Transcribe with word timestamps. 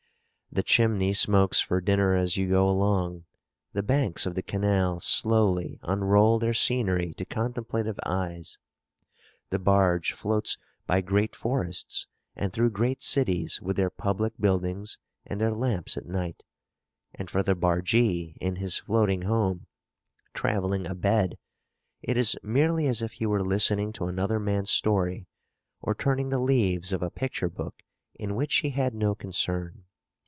The 0.53 0.63
chimney 0.63 1.13
smokes 1.13 1.61
for 1.61 1.79
dinner 1.79 2.13
as 2.13 2.35
you 2.35 2.49
go 2.49 2.67
along; 2.69 3.23
the 3.71 3.81
banks 3.81 4.25
of 4.25 4.35
the 4.35 4.41
canal 4.41 4.99
slowly 4.99 5.79
unroll 5.81 6.39
their 6.39 6.53
scenery 6.53 7.13
to 7.13 7.23
contemplative 7.23 7.97
eyes; 8.05 8.59
the 9.49 9.59
barge 9.59 10.11
floats 10.11 10.57
by 10.85 10.99
great 10.99 11.37
forests 11.37 12.05
and 12.35 12.51
through 12.51 12.71
great 12.71 13.01
cities 13.01 13.61
with 13.61 13.77
their 13.77 13.89
public 13.89 14.33
buildings 14.41 14.97
and 15.25 15.39
their 15.39 15.53
lamps 15.53 15.95
at 15.95 16.05
night; 16.05 16.43
and 17.15 17.29
for 17.29 17.43
the 17.43 17.55
bargee, 17.55 18.35
in 18.41 18.57
his 18.57 18.75
floating 18.79 19.21
home, 19.21 19.67
'travelling 20.33 20.85
abed,' 20.85 21.37
it 22.01 22.17
is 22.17 22.37
merely 22.43 22.87
as 22.87 23.01
if 23.01 23.13
he 23.13 23.25
were 23.25 23.41
listening 23.41 23.93
to 23.93 24.07
another 24.07 24.37
man's 24.37 24.69
story 24.69 25.27
or 25.79 25.95
turning 25.95 26.27
the 26.27 26.39
leaves 26.39 26.91
of 26.91 27.01
a 27.01 27.09
picture 27.09 27.47
book 27.47 27.83
in 28.15 28.35
which 28.35 28.57
he 28.57 28.71
had 28.71 28.93
no 28.93 29.15
concern. 29.15 29.85